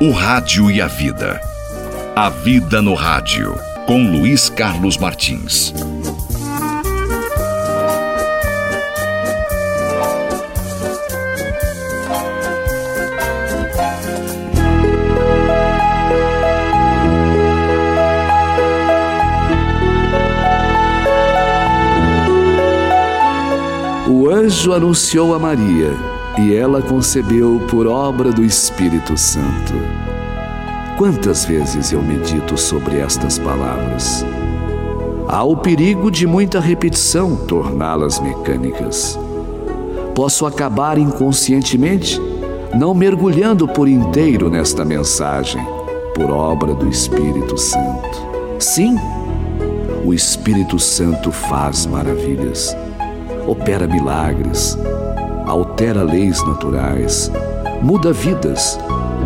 O 0.00 0.12
Rádio 0.12 0.70
e 0.70 0.80
a 0.80 0.86
Vida. 0.86 1.40
A 2.14 2.28
Vida 2.30 2.80
no 2.80 2.94
Rádio, 2.94 3.58
com 3.84 4.08
Luiz 4.08 4.48
Carlos 4.48 4.96
Martins. 4.96 5.74
O 24.06 24.30
anjo 24.30 24.72
anunciou 24.72 25.34
a 25.34 25.40
Maria 25.40 26.17
e 26.38 26.54
ela 26.54 26.80
concebeu 26.80 27.60
por 27.68 27.86
obra 27.86 28.30
do 28.30 28.44
Espírito 28.44 29.16
Santo. 29.16 29.74
Quantas 30.96 31.44
vezes 31.44 31.92
eu 31.92 32.00
medito 32.00 32.56
sobre 32.56 32.98
estas 32.98 33.38
palavras? 33.38 34.24
Há 35.26 35.42
o 35.42 35.56
perigo 35.56 36.10
de 36.10 36.26
muita 36.26 36.60
repetição 36.60 37.36
torná-las 37.36 38.20
mecânicas. 38.20 39.18
Posso 40.14 40.46
acabar 40.46 40.96
inconscientemente 40.96 42.20
não 42.74 42.94
mergulhando 42.94 43.66
por 43.66 43.88
inteiro 43.88 44.48
nesta 44.48 44.84
mensagem, 44.84 45.64
por 46.14 46.30
obra 46.30 46.74
do 46.74 46.88
Espírito 46.88 47.58
Santo. 47.58 48.28
Sim, 48.58 48.96
o 50.04 50.14
Espírito 50.14 50.78
Santo 50.78 51.32
faz 51.32 51.86
maravilhas, 51.86 52.76
opera 53.46 53.86
milagres, 53.86 54.76
altera 55.48 56.02
leis 56.02 56.44
naturais, 56.46 57.32
muda 57.82 58.12
vidas, 58.12 58.78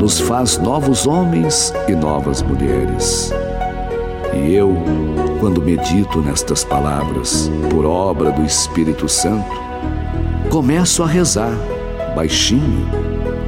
nos 0.00 0.18
faz 0.18 0.56
novos 0.56 1.06
homens 1.06 1.72
e 1.86 1.94
novas 1.94 2.42
mulheres. 2.42 3.32
E 4.32 4.54
eu, 4.54 4.74
quando 5.38 5.60
medito 5.60 6.20
nestas 6.20 6.64
palavras, 6.64 7.50
por 7.70 7.84
obra 7.84 8.32
do 8.32 8.42
Espírito 8.42 9.08
Santo, 9.08 9.60
começo 10.50 11.02
a 11.02 11.06
rezar, 11.06 11.52
baixinho, 12.14 12.88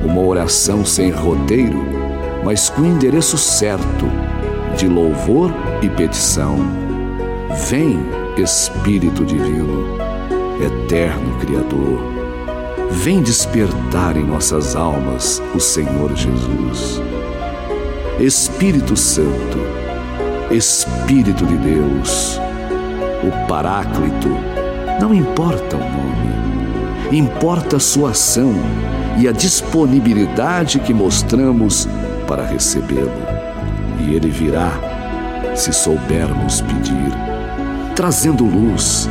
uma 0.05 0.21
oração 0.21 0.85
sem 0.85 1.11
roteiro, 1.11 1.83
mas 2.45 2.69
com 2.69 2.85
endereço 2.85 3.39
certo, 3.39 4.07
de 4.77 4.87
louvor 4.87 5.51
e 5.83 5.89
petição. 5.89 6.57
Vem, 7.69 7.99
Espírito 8.37 9.25
Divino, 9.25 9.99
eterno 10.61 11.37
Criador 11.41 12.19
vem 12.91 13.23
despertar 13.23 14.17
em 14.17 14.25
nossas 14.25 14.75
almas 14.75 15.43
o 15.55 15.61
Senhor 15.61 16.15
Jesus. 16.15 17.01
Espírito 18.19 18.97
Santo, 18.97 19.59
Espírito 20.51 21.47
de 21.47 21.57
Deus, 21.57 22.41
o 23.23 23.47
Paráclito, 23.47 24.29
não 25.01 25.15
importa 25.15 25.77
o 25.77 25.79
nome, 25.79 27.17
importa 27.17 27.77
a 27.77 27.81
sua 27.81 28.11
ação 28.11 28.53
e 29.19 29.29
a 29.29 29.33
disponibilidade 29.33 30.81
que 30.81 30.93
mostramos 30.93 31.87
para 32.27 32.45
recebê-lo. 32.45 33.13
E 34.01 34.15
ele 34.15 34.31
virá 34.31 34.73
se 35.55 35.73
soubermos 35.73 36.61
pedir, 36.63 37.13
trazendo 37.95 38.45
luz, 38.45 39.09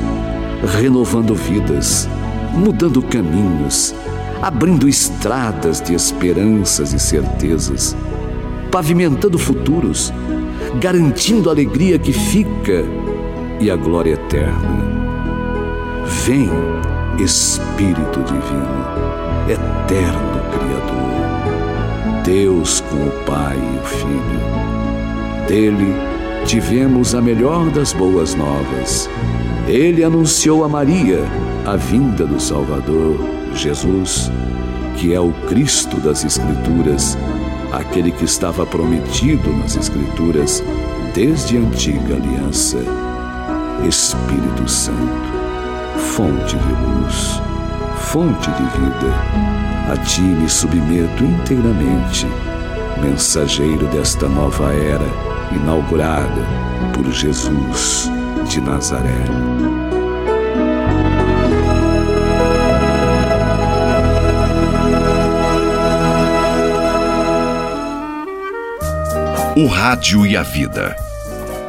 renovando 0.80 1.36
vidas 1.36 2.10
mudando 2.58 3.02
caminhos, 3.02 3.94
abrindo 4.42 4.90
estradas 4.90 5.80
de 5.80 5.94
esperanças 5.94 6.92
e 6.92 7.00
certezas, 7.00 7.96
pavimentando 8.72 9.38
futuros, 9.38 10.12
garantindo 10.80 11.50
a 11.50 11.54
alegria 11.54 12.00
que 12.00 12.12
fica 12.12 12.84
e 13.60 13.70
a 13.70 13.76
glória 13.76 14.14
eterna. 14.14 14.86
Vem, 16.26 16.50
Espírito 17.20 18.20
Divino, 18.24 18.88
eterno 19.48 20.42
Criador, 20.52 22.24
Deus 22.24 22.82
com 22.82 23.08
o 23.08 23.12
Pai 23.26 23.56
e 23.58 23.80
o 23.80 23.84
Filho. 23.84 25.48
Dele 25.48 26.17
tivemos 26.48 27.14
a 27.14 27.22
melhor 27.22 27.70
das 27.72 27.92
boas 27.92 28.34
novas. 28.34 29.10
Ele 29.68 30.02
anunciou 30.02 30.64
a 30.64 30.70
Maria 30.70 31.26
a 31.66 31.76
vinda 31.76 32.26
do 32.26 32.40
Salvador, 32.40 33.20
Jesus, 33.54 34.32
que 34.96 35.14
é 35.14 35.20
o 35.20 35.34
Cristo 35.50 35.98
das 35.98 36.24
Escrituras, 36.24 37.18
aquele 37.74 38.12
que 38.12 38.24
estava 38.24 38.66
prometido 38.66 39.52
nas 39.58 39.76
Escrituras 39.76 40.64
desde 41.14 41.58
a 41.58 41.60
antiga 41.60 42.16
aliança. 42.16 42.78
Espírito 43.86 44.70
Santo, 44.70 45.30
fonte 45.98 46.56
de 46.56 46.70
luz, 46.70 47.42
fonte 47.98 48.50
de 48.52 48.64
vida, 48.64 49.92
a 49.92 49.98
ti 49.98 50.22
me 50.22 50.50
submeto 50.50 51.26
inteiramente, 51.26 52.26
mensageiro 52.98 53.88
desta 53.88 54.28
nova 54.28 54.74
era 54.74 55.08
inaugurada 55.52 56.42
por 56.94 57.12
Jesus 57.12 58.10
de 58.50 58.62
Nazaré. 58.62 59.24
O 69.56 69.66
Rádio 69.66 70.26
e 70.26 70.38
a 70.38 70.44
Vida. 70.44 70.96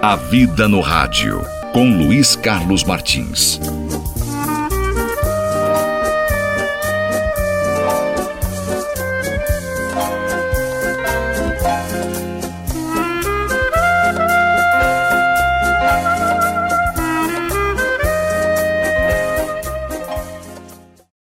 A 0.02 0.14
Vida 0.14 0.68
no 0.68 0.80
Rádio, 0.80 1.40
com 1.72 1.90
Luiz 1.90 2.36
Carlos 2.36 2.84
Martins. 2.84 3.58